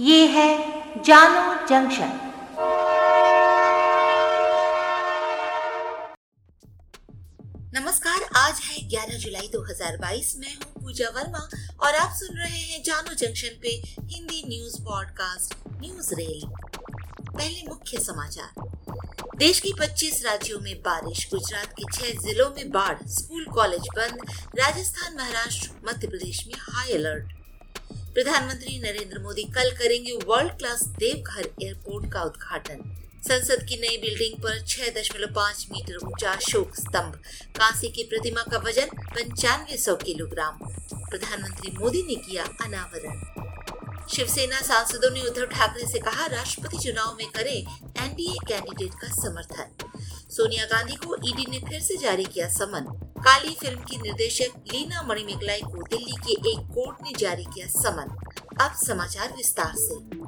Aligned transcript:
ये 0.00 0.26
है 0.26 0.48
जानो 1.02 1.66
जंक्शन। 1.66 2.10
नमस्कार, 7.74 8.28
आज 8.36 8.60
है 8.64 8.88
11 8.88 9.18
जुलाई 9.18 9.48
2022 9.52 10.34
मैं 10.38 10.54
हूँ 10.54 10.82
पूजा 10.82 11.08
वर्मा 11.08 11.48
और 11.80 11.94
आप 11.94 12.14
सुन 12.16 12.38
रहे 12.38 12.58
हैं 12.58 12.82
जानो 12.82 13.14
जंक्शन 13.14 13.58
पे 13.62 13.68
Hindi 14.00 14.44
news 14.48 14.82
podcast, 14.82 15.54
news 15.80 16.14
rail. 16.14 16.46
पहले 17.38 17.68
मुख्य 17.68 17.98
समाचार। 17.98 18.68
देश 19.36 19.60
के 19.60 19.72
25 19.72 20.24
राज्यों 20.24 20.60
में 20.60 20.74
बारिश, 20.76 21.28
गुजरात 21.34 21.74
के 21.80 21.84
छह 21.92 22.20
जिलों 22.20 22.50
में 22.50 22.70
बाढ़, 22.70 22.98
स्कूल, 23.06 23.44
कॉलेज 23.44 23.88
बंद, 23.96 24.20
राजस्थान, 24.58 25.16
महाराष्ट्र, 25.16 25.70
मध्य 25.88 26.08
प्रदेश 26.08 26.46
में 26.46 26.54
हाई 26.58 26.92
अलर्ट 26.92 27.37
प्रधानमंत्री 28.18 28.78
नरेंद्र 28.78 29.18
मोदी 29.18 29.42
कल 29.42 29.70
करेंगे 29.70 30.12
वर्ल्ड 30.26 30.52
क्लास 30.52 30.82
देवघर 30.84 31.48
एयरपोर्ट 31.62 32.12
का 32.12 32.22
उद्घाटन। 32.22 32.80
संसद 33.28 33.62
की 33.68 33.76
नई 33.76 33.96
बिल्डिंग 33.96 34.42
पर 34.42 34.58
6.5 34.66 35.66
मीटर 35.72 35.96
ऊँचा 35.96 36.34
शोक 36.36 36.74
स्तंभ। 36.74 37.14
कांसी 37.58 37.88
की 37.88 38.02
प्रतिमा 38.02 38.42
का 38.42 38.58
वज़न 38.58 38.86
पंचानवे 38.86 39.76
सौ 39.76 39.96
किलोग्राम। 39.96 40.58
प्रधानमंत्री 41.10 41.70
मोदी 41.70 42.02
ने 42.02 42.14
किया 42.14 42.44
अनावरण। 42.44 44.06
शिवसेना 44.08 44.60
सांसदों 44.60 45.10
ने 45.10 45.22
उद्धव 45.22 45.46
ठाकरे 45.46 45.86
से 45.86 45.98
कहा, 45.98 46.26
राष्ट्रपति 46.26 46.76
चुनाव 46.76 47.14
में 47.14 47.30
करें 47.30 47.56
एनडीए 48.04 48.36
कैंडिडेट 48.48 49.00
का 49.00 49.08
समर्थन। 49.08 49.88
सोनिया 50.30 50.64
गांधी 50.64 50.96
को 50.96 51.16
ईडी 51.28 51.50
ने 51.50 51.58
फिर 51.58 51.80
से 51.80 51.96
जारी 51.96 52.24
किया 52.24 52.48
समन। 52.48 53.07
काली 53.18 53.54
फ़िल्म 53.54 53.80
की 53.80 53.96
निर्देशक 53.96 54.64
लीना 54.72 55.02
मणिमेगलाई 55.02 55.60
को 55.60 55.82
दिल्ली 55.82 56.16
के 56.26 56.50
एक 56.50 56.58
कोर्ट 56.58 56.96
ने 57.02 57.12
जारी 57.18 57.44
किया 57.44 57.66
समन। 57.66 58.16
अब 58.60 58.72
समाचार 58.86 59.32
विस्तार 59.36 59.72
से। 59.76 60.27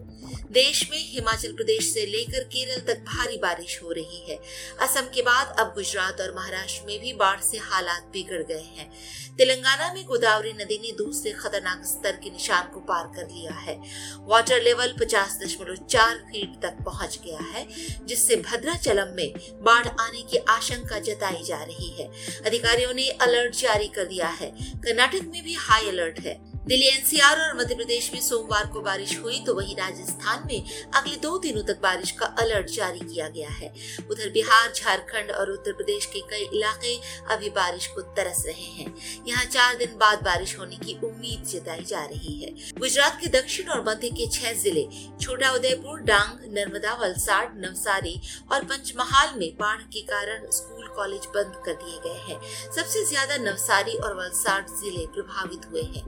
देश 0.53 0.89
में 0.91 0.99
हिमाचल 0.99 1.53
प्रदेश 1.53 1.95
से 1.95 2.07
लेकर 2.07 2.45
केरल 2.45 2.81
तक 2.81 3.01
भारी 3.01 3.37
बारिश 3.37 3.83
हो 3.83 3.93
रही 3.93 4.31
है। 4.31 4.39
असम 4.81 5.01
के 5.01 5.23
बाद 5.23 5.57
अब 5.59 5.73
गुजरात 5.75 6.21
और 6.21 6.35
महाराष्ट्र 6.37 6.87
में 6.87 7.01
भी 7.01 7.13
बाढ़ 7.13 7.41
से 7.41 7.59
हालात 7.59 8.11
बिगड़ 8.13 8.43
गए 8.43 8.73
हैं। 8.77 8.91
तेलंगाना 9.37 9.93
में 9.95 10.05
गोदावरी 10.05 10.53
नदी 10.53 10.79
ने 10.79 10.93
दूसरे 10.93 11.31
खतरनाक 11.31 11.85
स्तर 11.85 12.13
के 12.13 12.31
निशान 12.31 12.71
को 12.75 12.81
पार 12.81 13.13
कर 13.17 13.23
लिया 13.23 13.53
है। 13.53 13.81
वाटर 14.21 14.63
लेवल 14.63 14.95
पचास 15.01 15.39
दशमलव 15.45 15.87
चार 15.87 16.17
फीट 16.17 16.61
तक 16.63 16.85
पहुँच 16.85 17.19
गया 17.25 17.39
है, 17.39 17.67
जिससे 18.07 18.37
भद्राचलम 18.37 19.15
में 19.17 19.35
बाढ़ 19.63 19.89
आने 19.89 20.23
की 20.23 20.37
आशंका 20.37 20.99
जताई 20.99 21.43
जा 21.43 21.63
रही 21.63 21.91
है। 21.91 22.11
अधिकारियों 22.47 22.95
ने 22.95 23.09
अलर्ट 23.11 23.55
जारी 23.55 23.89
कर 23.89 24.05
दिया 24.05 24.29
है। 24.29 24.53
कर्नाटक 24.61 25.21
में 25.23 25.43
भी 25.45 25.55
हाई 25.55 25.89
अलर्ट 25.89 26.21
है। 26.21 26.50
दिल्ली 26.61 26.87
एनसीआर 26.87 27.41
और 27.41 27.57
मध्य 27.59 27.75
प्रदेश 27.75 28.11
में 28.15 28.21
सोमवार 28.21 28.67
को 28.67 28.81
बारिश 28.81 29.17
हुई 29.19 29.39
तो 29.45 29.55
वहीं 29.55 29.77
राजस्थान 29.77 30.43
में 30.47 30.91
अगले 30.95 31.17
दो 31.17 31.39
दिनों 31.39 31.63
तक 31.65 31.81
बारिश 31.83 32.11
का 32.11 32.27
अलर्ट 32.41 32.67
जारी 32.71 32.99
किया 33.01 33.29
गया 33.29 33.49
है। 33.51 33.73
उधर 34.11 34.31
बिहार, 34.31 34.73
झारखंड 34.73 35.31
और 35.31 35.51
उत्तर 35.51 35.73
प्रदेश 35.73 36.07
के 36.07 36.21
कई 36.31 36.45
इलाके 36.57 36.95
अभी 37.35 37.51
बारिश 37.51 37.87
को 37.87 38.01
तरस 38.17 38.43
रहे 38.47 38.67
हैं। 38.73 38.95
यहाँ 39.29 39.45
चार 39.45 39.77
दिन 39.77 39.97
बाद 39.99 40.23
बारिश 40.25 40.59
होने 40.59 40.77
की 40.77 40.99
उम्मीद 41.05 41.47
जताई 41.47 41.85
जा 41.85 42.05
रही 42.05 42.35
है। 42.43 42.51
गुजरात 42.79 43.19
के 43.21 43.29
दक्षिण 43.31 43.69
और 43.69 43.85
मध्य 43.89 44.09
के 44.11 44.27
छह 44.31 44.53
ज़िले, 44.55 44.87
छोटा 45.21 45.53
उदयपुर, 45.53 46.01
डांग, 46.03 46.39
नर्मदा, 46.59 46.95
वलसाड, 47.03 47.59
नवसारी 47.65 48.21
और 48.53 48.65
पंचमहाल 48.65 49.39
में 49.39 49.51
बाढ़ 49.57 49.83
के 49.85 50.01
कारण 50.07 50.51
स्कूल 50.51 50.80
कॉलेज 50.97 51.27
बंद 51.27 51.63
कर 51.67 51.75
दिए 51.75 51.99
गए 52.01 52.19
हैं। 52.23 52.41
सबसे 52.77 53.05
ज़्यादा 53.05 53.37
नवसारी 53.41 53.97
और 53.97 54.15
वलसाड 54.15 54.69
ज़िले 54.81 55.07
प्रभावित 55.07 55.67
हुए 55.71 55.83
हैं। 55.83 56.05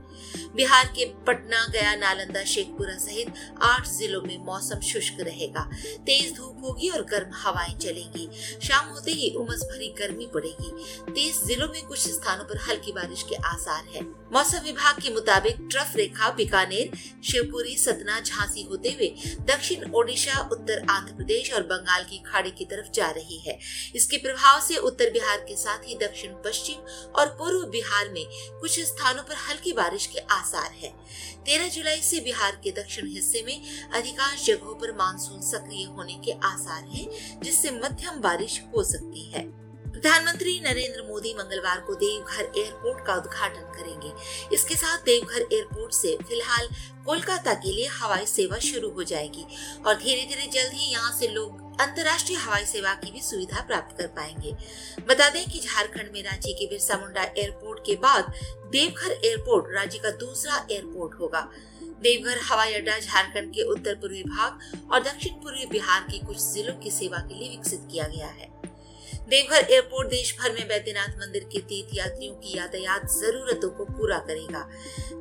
बिहार 0.56 0.86
के 0.96 1.04
पटना, 1.26 1.66
गया, 1.66 1.94
नालंदा, 1.96 2.44
शेखपुरा 2.44 2.96
सहित 2.98 3.32
आठ 3.62 3.88
जिलों 3.88 4.22
में 4.22 4.38
मौसम 4.44 4.80
शुष्क 4.80 5.20
रहेगा। 5.20 5.68
तेज 6.06 6.34
धूप 6.36 6.64
होगी 6.64 6.88
और 6.88 7.04
गर्म 7.04 7.30
हवाएँ 7.34 7.74
चलेंगी। 7.78 8.28
शाम 8.62 8.88
होते 8.88 9.12
ही 9.12 9.34
उमस 9.36 9.62
भरी 9.72 9.94
गर्मी 9.98 10.26
पड़ेगी। 10.34 10.72
तेज 11.12 11.44
जिलों 11.44 11.68
में 11.68 11.84
कुछ 11.86 12.08
स्थानों 12.08 12.44
पर 12.44 12.58
हल्की 12.68 12.92
बारिश 12.92 13.22
के 13.22 13.34
आसार 13.46 13.84
है। 13.94 14.21
मौसम 14.32 14.58
विभाग 14.58 15.00
के 15.02 15.10
मुताबिक 15.10 15.56
ट्रफ 15.70 15.92
रेखा, 15.96 16.30
बीकानेर, 16.30 16.96
शिवपुरी, 17.24 17.76
सतना, 17.76 18.20
झांसी 18.20 18.62
होते 18.62 18.88
हुए 18.88 19.08
दक्षिण 19.40 19.90
ओडिशा, 19.90 20.38
उत्तर 20.52 20.86
आंध्र 20.90 21.12
प्रदेश 21.12 21.52
और 21.52 21.62
बंगाल 21.62 22.04
की 22.04 22.22
खाड़ी 22.26 22.50
की 22.50 22.64
तरफ़ 22.64 22.90
जा 22.90 23.10
रही 23.10 23.38
है। 23.38 23.58
इसके 23.94 24.16
प्रभाव 24.16 24.60
से 24.60 24.76
उत्तर 24.76 25.10
बिहार 25.10 25.36
के 25.38 25.56
साथ 25.56 25.78
ही 25.78 25.94
दक्षिण, 25.94 26.32
पश्चिम 26.32 26.76
और 27.12 27.26
पूर्व 27.28 27.66
बिहार 27.66 28.08
में 28.08 28.24
कुछ 28.60 28.80
स्थानों 28.80 29.22
पर 29.22 29.34
हल्की 29.34 29.72
बारिश 29.72 30.06
के 30.06 30.18
आसार 30.18 30.70
है। 30.72 30.94
तेरह 31.44 31.68
जुलाई 31.68 32.00
से 32.00 32.20
बिहार 32.20 32.60
के 32.64 32.70
दक्षिण 32.70 33.08
हिस्से 33.08 33.42
में 33.46 33.90
अधिकांश 33.92 34.46
जगहों 34.46 34.74
पर 34.74 34.92
मानसून 34.92 35.40
सक्रिय 35.40 35.84
होने 35.84 36.20
के 36.24 36.32
आसार 36.32 36.84
है, 36.84 37.06
जिससे 37.42 37.70
मध्यम 37.70 38.20
बारिश 38.20 38.62
हो 38.76 38.84
सकती 38.84 39.30
है। 39.30 39.61
प्रधानमंत्री 39.92 40.58
नरेंद्र 40.60 41.02
मोदी 41.02 41.32
मंगलवार 41.34 41.80
को 41.86 41.94
देवघर 41.94 42.44
एयरपोर्ट 42.58 43.04
का 43.06 43.14
उद्घाटन 43.14 43.72
करेंगे। 43.72 44.12
इसके 44.54 44.74
साथ 44.74 44.98
देवघर 45.04 45.40
एयरपोर्ट 45.42 45.92
से 45.92 46.16
फ़िलहाल 46.22 46.68
कोलकाता 47.06 47.54
के 47.54 47.72
लिए 47.72 47.86
हवाई 47.92 48.26
सेवा 48.26 48.58
शुरू 48.60 48.90
हो 48.90 49.02
जाएगी 49.02 49.44
और 49.86 49.94
धीरे 49.94 50.22
धीरे 50.22 50.46
जल्द 50.52 50.72
ही 50.72 50.90
यहाँ 50.92 51.12
से 51.18 51.28
लोग 51.28 51.80
अंतर्राष्ट्रीय 51.80 52.38
हवाई 52.38 52.64
सेवा 52.64 52.94
की 52.94 53.10
भी 53.12 53.20
सुविधा 53.20 53.60
प्राप्त 53.66 53.96
कर 53.98 54.06
पाएँगे। 54.16 54.52
बता 55.08 55.28
दें 55.28 55.44
कि 55.46 55.60
झारखंड 55.60 56.12
में 56.12 56.22
रांची 56.22 56.52
के 56.52 56.66
बिरसा 56.66 56.98
मुंडा 56.98 57.22
एयरपोर्ट 57.22 57.84
के 57.86 57.96
बाद 57.96 58.32
देवघर 58.72 59.10
एयरपोर्ट 59.12 59.74
राज्य 59.74 59.98
का 59.98 60.10
दूसरा 60.18 60.66
एयरपोर्ट 60.70 61.20
होगा। 61.20 61.48
देवघर, 62.02 62.38
हवाई 62.42 62.72
अड्डा, 62.74 62.98
झारखंड 62.98 63.52
के 63.54 63.62
उत्तर 63.72 63.94
पूर्वी 63.94 64.22
भाग 64.24 64.90
और 64.92 65.02
दक्षिण 65.02 65.34
पूर्वी 65.42 65.66
बिहार 65.66 66.00
के 66.02 66.18
कुछ 66.18 66.42
जिलों 66.44 66.74
की 66.74 66.90
सेवा 66.90 67.18
के 67.18 67.34
लिए 67.34 67.48
विकसित 67.48 67.88
किया 67.92 68.06
गया 68.06 68.26
है। 68.28 68.50
देवघर 69.28 69.66
एयरपोर्ट 69.70 70.08
देश 70.08 70.36
भर 70.40 70.52
में 70.52 70.68
बैद्यनाथ 70.68 71.08
मंदिर 71.08 71.44
के 71.44 71.58
तीर्थ 71.58 71.90
यात्रियों 71.94 72.34
की 72.34 72.58
यातायात 72.58 73.02
जरूरतों 73.10 73.70
को 73.70 73.84
पूरा 73.84 74.18
करेगा। 74.18 74.70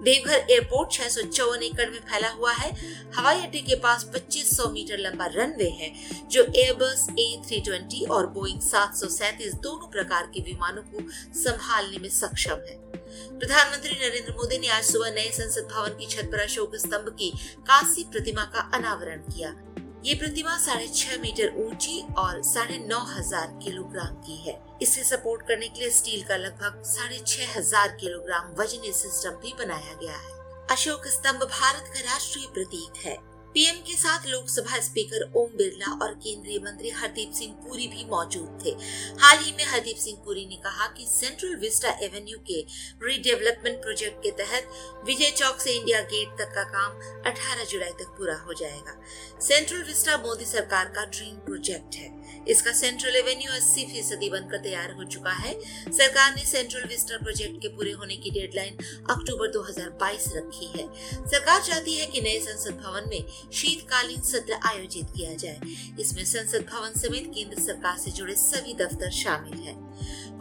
देवघर 0.04 0.46
एयरपोर्ट 0.52 0.92
छह 0.92 1.08
सौ 1.08 1.54
एकड़ 1.56 1.90
में 1.90 2.00
फैला 2.00 2.30
हुआ 2.30 2.54
है। 2.54 2.72
हवाई 3.16 3.42
अड्डे 3.42 3.60
के 3.60 3.76
पास 3.76 4.04
2500 4.04 4.70
मीटर 4.70 4.98
लंबा 4.98 5.26
रनवे 5.26 5.70
है, 5.70 5.94
जो 6.28 6.44
एयरबस 6.44 7.08
ए 7.20 7.42
थ्री 7.48 8.06
और 8.06 8.28
बोइंग 8.28 8.62
सात 8.62 8.98
दोनों 9.44 9.92
प्रकार 9.92 10.32
के 10.34 10.40
विमानों 10.40 10.82
को 10.82 11.00
संभालने 11.40 11.98
में 11.98 12.10
सक्षम 12.10 12.64
है। 12.70 12.80
प्रधानमंत्री 13.40 13.92
नरेंद्र 13.92 14.34
मोदी 14.34 14.58
ने 14.58 14.68
आज 14.68 14.84
सुबह 14.84 15.12
नए 15.12 15.30
संसद 15.34 15.68
भवन 15.72 15.90
की 15.90 16.06
छत 16.06 16.30
पर 16.32 16.40
अशोक 16.40 16.76
स्तंभ 16.76 17.16
की 17.20 17.30
कांस्य 17.58 18.04
प्रतिमा 18.12 18.44
का 18.44 18.72
अनावरण 18.74 19.18
किया। 19.18 19.71
ये 20.04 20.14
प्रतिमा 20.16 20.58
साढ़े 20.58 20.88
छह 20.88 21.18
मीटर 21.22 21.54
ऊँची 21.60 22.00
और 22.18 22.42
साढ़े 22.44 22.78
नौ 22.80 23.00
हज़ार 23.08 23.48
किलोग्राम 23.64 24.16
की 24.22 24.36
है। 24.38 24.58
इसे 24.82 25.04
सपोर्ट 25.04 25.42
करने 25.48 25.68
के 25.68 25.80
लिए 25.80 25.90
स्टील 25.90 26.24
का 26.24 26.36
लगभग 26.36 26.82
साढ़े 26.86 27.20
छह 27.28 27.58
हज़ार 27.58 27.88
किलोग्राम 28.02 28.54
वजनी 28.62 28.92
सिस्टम 28.94 29.36
भी 29.42 29.54
बनाया 29.60 29.94
गया 30.02 30.16
है। 30.16 30.40
अशोक 30.72 31.08
स्तंभ 31.08 31.44
भारत 31.44 31.92
का 31.94 32.00
राष्ट्रीय 32.02 32.48
प्रतीक 32.54 33.06
है। 33.06 33.18
पीएम 33.54 33.76
के 33.76 33.94
साथ 33.94 34.28
लोकसभा 34.28 34.80
स्पीकर 34.80 35.32
ओम 35.36 35.48
बिरला 35.58 35.92
और 36.06 36.14
केंद्रीय 36.14 36.60
मंत्री 36.60 36.90
हरदीप 36.90 37.32
सिंह 37.32 37.54
पुरी 37.54 37.88
भी 37.88 38.06
मौजूद 38.06 38.60
थे। 38.66 38.70
हाल 39.22 39.38
ही 39.38 39.52
में 39.52 39.66
हरदीप 39.66 39.98
सिंह 39.98 40.18
पुरी 40.26 40.46
ने 40.46 40.56
कहा 40.56 40.88
कि 40.88 41.06
सेंट्रल 41.10 41.56
विस्टा 41.56 41.90
एवेन्यू 41.90 42.38
के 42.38 42.62
रीडेवलपमेंट 43.04 43.82
प्रोजेक्ट 43.82 44.24
के 44.24 44.32
तहत 44.32 44.70
विजय 45.06 45.32
चौक 45.32 45.60
से 45.60 45.72
इंडिया 45.72 46.02
गेट 46.02 46.38
तक 46.40 46.54
का 46.56 46.64
काम 46.64 47.00
18 47.32 47.70
जुलाई 47.72 47.92
तक 47.92 48.16
पूरा 48.18 48.36
हो 48.36 48.54
जाएगा। 48.54 49.02
सेंट्रल 49.42 49.84
विस्टा 49.84 50.18
मोदी 50.18 50.46
सरकार 50.46 50.86
का 50.86 51.06
ड्रीम 51.06 51.36
प्रोजेक्ट 51.36 51.96
है। 51.96 52.21
इसका 52.48 52.72
सेंट्रल 52.72 53.16
एवेन्यू 53.16 53.52
अस्सी 53.52 53.86
फ़ीसदी 53.86 54.30
बनकर 54.30 54.58
तैयार 54.58 54.92
हो 54.92 55.04
चुका 55.04 55.32
है। 55.32 55.54
सरकार 55.92 56.36
ने 56.36 56.46
सेंट्रल 56.46 56.88
विस्टर 56.88 57.18
प्रोजेक्ट 57.18 57.62
के 57.62 57.68
पूरे 57.68 57.92
होने 57.92 58.18
की 58.18 58.30
डेडलाइन 58.30 58.78
अक्टूबर 59.10 59.52
2022 59.52 60.28
रखी 60.36 60.66
है। 60.66 60.88
सरकार 61.28 61.62
चाहती 61.62 61.96
है 61.96 62.06
कि 62.06 62.22
नए 62.22 62.40
संसद 62.40 62.72
भवन 62.72 63.10
में 63.10 63.52
शीतकालीन 63.54 64.22
सत्र 64.22 64.54
आयोजित 64.54 65.06
किया 65.18 65.34
जाए। 65.34 65.60
इसमें 66.00 66.26
संसद 66.26 66.66
भवन 66.74 67.00
समेत 67.00 67.32
केंद्र 67.36 67.62
सरकार 67.62 67.98
से 67.98 68.12
जुड़े 68.12 68.36
सभी 68.36 68.74
दफ्तर 68.74 69.12
शामिल 69.12 69.54
हैं। 69.54 69.91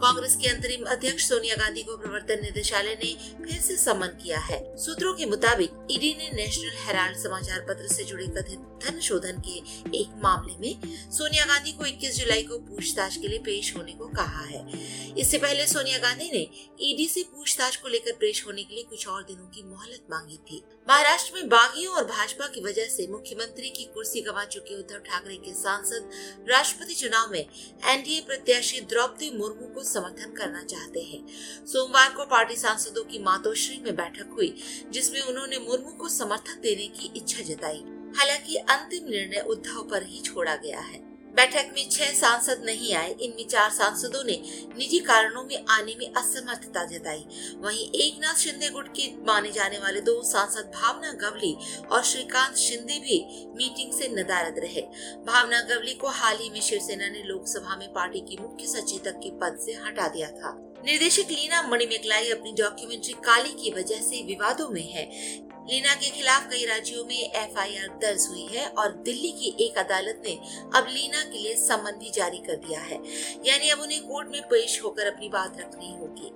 कांग्रेस 0.01 0.35
के 0.35 0.47
अंतरिम 0.47 0.85
अध्यक्ष 0.85 1.27
सोनिया 1.29 1.55
गांधी 1.55 1.83
को 1.83 1.97
प्रवर्तन 1.97 2.39
निदेशालय 2.41 2.97
ने 3.03 3.13
फिर 3.45 3.61
से 3.61 3.75
समन 3.77 4.17
किया 4.23 4.39
है। 4.39 4.77
सूत्रों 4.77 5.13
के 5.13 5.25
मुताबिक, 5.25 5.69
ईडी 5.91 6.13
ने 6.17 6.29
नेशनल 6.33 6.71
हेराल्ड 6.77 7.17
समाचार 7.17 7.59
पत्र 7.59 7.87
से 7.87 8.03
जुड़े 8.03 8.27
कथित 8.27 8.59
धन 8.85 8.99
शोधन 8.99 9.41
के 9.47 9.57
एक 9.97 10.21
मामले 10.23 10.53
में 10.59 10.97
सोनिया 11.11 11.45
गांधी 11.45 11.71
को 11.71 11.85
21 11.85 12.17
जुलाई 12.17 12.43
को 12.43 12.57
पूछताछ 12.57 13.17
के 13.17 13.27
लिए 13.27 13.39
पेश 13.39 13.75
होने 13.77 13.91
को 13.91 14.07
कहा 14.07 14.41
है। 14.41 14.61
इससे 15.19 15.37
पहले 15.37 15.67
सोनिया 15.67 15.97
गांधी 15.97 16.31
ने 16.31 16.47
ईडी 16.81 17.07
से 17.07 17.23
पूछताछ 17.23 17.75
को 17.75 17.87
लेकर 17.87 18.11
पेश 18.11 18.45
होने 18.47 18.63
के 18.63 18.75
लिए 18.75 18.83
कुछ 18.83 19.07
और 19.07 19.23
दिनों 19.23 19.45
की 19.45 19.63
मोहलत 19.63 20.07
मांगी 20.11 20.37
थी। 20.37 20.63
महाराष्ट्र 20.89 21.35
में 21.35 21.49
बागियों 21.49 21.93
और 21.93 22.03
भाजपा 22.03 22.47
की 22.47 22.61
वजह 22.61 22.85
से 22.85 23.07
मुख्यमंत्री 23.07 23.69
की 23.69 23.83
कुर्सी 23.83 24.21
गंवा 24.21 24.45
चुके 24.45 24.75
उद्धव 24.75 24.97
ठाकरे 24.97 25.35
के 25.35 25.53
सांसद 25.53 26.09
राष्ट्रपति 26.49 26.93
चुनाव 26.93 27.31
में 27.31 27.39
एनडीए 27.39 28.21
प्रत्याशी 28.21 28.79
द्रौपदी 28.79 29.29
मुर्मू 29.29 29.50
मुर्मू 29.51 29.75
को 29.75 29.83
समर्थन 29.83 30.31
करना 30.31 30.63
चाहते 30.63 30.99
हैं। 30.99 31.27
सोमवार 31.65 32.13
को 32.13 32.25
पार्टी 32.25 32.55
सांसदों 32.55 33.03
की 33.03 33.19
मातोश्री 33.19 33.81
में 33.81 33.95
बैठक 33.95 34.29
हुई, 34.33 34.57
जिसमें 34.89 35.21
उन्होंने 35.21 35.57
मुर्मू 35.57 35.91
को 35.91 36.09
समर्थन 36.09 36.61
देने 36.61 36.87
की 36.87 37.13
इच्छा 37.15 37.43
जताई। 37.43 37.83
हालाँकि 38.15 38.55
अंतिम 38.55 39.09
निर्णय 39.09 39.45
उद्धव 39.47 39.87
पर 39.91 40.03
ही 40.03 40.21
छोड़ा 40.21 40.55
गया 40.55 40.79
है। 40.79 41.10
बैठक 41.41 41.69
में 41.75 41.89
छह 41.89 42.11
सांसद 42.13 42.61
नहीं 42.65 42.93
आए। 42.93 43.13
इनमें 43.21 43.47
चार 43.47 43.69
सांसदों 43.69 44.23
ने 44.23 44.33
निजी 44.77 44.99
कारणों 44.99 45.43
में 45.43 45.65
आने 45.69 45.95
में 45.99 46.13
असमर्थता 46.13 46.83
जताई। 46.85 47.23
वहीं 47.57 47.85
एक 48.01 48.19
नाथ 48.19 48.35
शिंदे 48.35 48.69
गुट 48.69 48.87
के 48.87 49.07
माने 49.27 49.51
जाने 49.51 49.77
वाले 49.77 50.01
दो 50.01 50.21
सांसद 50.23 50.71
भावना 50.75 51.11
गवली 51.21 51.55
और 51.91 52.03
श्रीकांत 52.03 52.57
शिंदे 52.57 52.99
भी 52.99 53.19
मीटिंग 53.55 53.93
से 53.93 54.07
नदारद 54.07 54.59
रहे। 54.59 54.81
भावना 55.25 55.61
गवली 55.61 55.93
को 55.93 56.07
हाल 56.07 56.37
ही 56.37 56.49
में 56.49 56.61
शिवसेना 56.61 57.07
ने 57.09 57.23
लोकसभा 57.23 57.75
में 57.75 57.87
पार्टी 57.93 58.19
की 58.19 58.37
मुख्य 58.41 58.67
सचेतक 58.67 59.19
के 59.23 59.31
पद 59.37 59.57
से 59.65 59.79
हटा 59.85 60.07
दिया 60.07 60.27
था। 60.31 60.57
निर्देशक 60.85 61.31
लीना 61.31 61.61
मणिमेकलाई 61.61 62.29
अपनी 62.29 62.51
डॉक्यूमेंट्री 62.53 63.13
काली 63.25 63.53
की 63.53 63.71
वजह 63.71 64.01
से 64.01 64.23
विवादों 64.23 64.69
में 64.69 64.87
है। 64.91 65.09
लीना 65.69 65.93
के 65.95 66.09
खिलाफ 66.09 66.47
कई 66.51 66.65
राज्यों 66.65 67.03
में 67.05 67.15
एफआईआर 67.15 67.87
दर्ज 68.01 68.25
हुई 68.29 68.45
है 68.45 68.65
और 68.67 68.91
दिल्ली 69.05 69.31
की 69.31 69.65
एक 69.65 69.77
अदालत 69.77 70.21
ने 70.25 70.31
अब 70.75 70.87
लीना 70.89 71.21
के 71.23 71.37
लिए 71.37 71.55
सम्मन 71.55 71.97
भी 71.99 72.09
जारी 72.09 72.37
कर 72.37 72.55
दिया 72.55 72.79
है। 72.79 72.95
यानी 73.45 73.69
अब 73.69 73.79
उन्हें 73.79 74.01
कोर्ट 74.01 74.27
में 74.27 74.41
पेश 74.41 74.81
होकर 74.83 75.07
अपनी 75.07 75.29
बात 75.29 75.59
रखनी 75.59 75.91
होगी। 75.91 76.29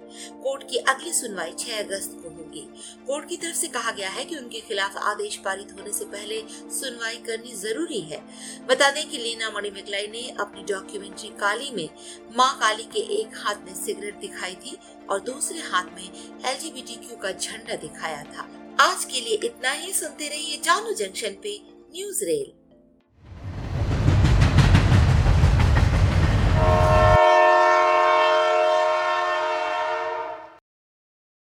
कोर्ट 0.44 0.64
की 0.70 0.78
अगली 0.78 1.14
सुनवाई 1.14 1.52
6 1.52 1.80
अगस्त 1.80 2.12
को 2.24 2.30
होगी। 2.30 2.62
कोर्ट 3.08 3.30
की 3.30 3.38
तरफ़ 3.38 3.56
से 3.56 3.68
कहा 3.68 3.92
गया 3.92 4.10
है 4.10 4.26
कि 4.26 4.36
उनके 4.36 4.60
खिलाफ 4.60 4.98
आदेश 4.98 5.36
पारित 5.36 5.72
होने 5.72 5.94
से 5.94 6.06
पहले 6.06 6.42
सुनवाई 6.80 7.18
करनी 7.18 7.56
ज़रूरी 7.56 8.00
है। 8.02 8.20
बता 8.68 8.92
दें 8.92 9.10
कि 9.10 9.18
लीना 9.18 9.50
मणिमिकलाई 9.50 10.08
ने 10.08 10.28
अपनी 10.40 10.64
डॉक्यूमेंट्री 10.74 11.30
काली 11.30 11.72
में 11.72 11.90
माँ 12.38 12.54
काली 12.60 12.84
के 12.84 13.00
एक 13.22 13.38
हाथ 13.38 13.66
में 13.66 13.74
सिगरेट 13.76 14.20
दिखाई 14.20 14.56
थी 14.56 14.78
और 15.10 15.20
दूसरे 15.22 15.60
हाथ 15.62 15.96
में 15.96 16.06
एलजीबीटीक्यू 16.46 17.18
का 17.18 17.32
झंडा 17.32 17.76
दिखाया 17.76 18.24
था। 18.24 18.65
आज 18.80 19.04
के 19.06 19.20
लिए 19.22 19.36
इतना 19.44 19.72
ही। 19.72 19.92
सुनते 19.94 20.28
रहिए 20.28 20.58
जानू 20.58 20.94
जंक्शन 20.94 21.36
पे 21.44 21.60
न्यूज़ 21.92 22.24
रेल। 22.26 22.52